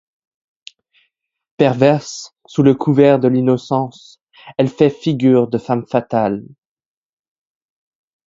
Perverse 1.57 2.31
sous 2.47 2.63
le 2.63 2.73
couvert 2.73 3.19
de 3.19 3.27
l'innocence, 3.27 4.19
elle 4.57 4.67
fait 4.69 4.89
figure 4.89 5.47
de 5.47 5.59
femme 5.59 5.85
fatale. 5.85 6.43